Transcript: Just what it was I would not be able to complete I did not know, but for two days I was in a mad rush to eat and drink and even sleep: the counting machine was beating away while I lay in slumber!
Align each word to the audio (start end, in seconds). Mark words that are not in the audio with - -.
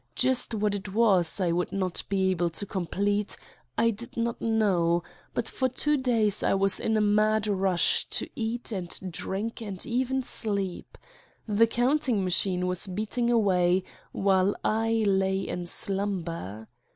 Just 0.15 0.55
what 0.55 0.73
it 0.73 0.93
was 0.95 1.39
I 1.39 1.51
would 1.51 1.71
not 1.71 2.01
be 2.09 2.31
able 2.31 2.49
to 2.49 2.65
complete 2.65 3.37
I 3.77 3.91
did 3.91 4.17
not 4.17 4.41
know, 4.41 5.03
but 5.35 5.47
for 5.47 5.69
two 5.69 5.95
days 5.95 6.41
I 6.41 6.55
was 6.55 6.79
in 6.79 6.97
a 6.97 7.01
mad 7.01 7.45
rush 7.45 8.07
to 8.09 8.27
eat 8.35 8.71
and 8.71 8.89
drink 9.11 9.61
and 9.61 9.85
even 9.85 10.23
sleep: 10.23 10.97
the 11.47 11.67
counting 11.67 12.23
machine 12.23 12.65
was 12.65 12.87
beating 12.87 13.29
away 13.29 13.83
while 14.11 14.55
I 14.65 15.03
lay 15.05 15.47
in 15.47 15.67
slumber! 15.67 16.67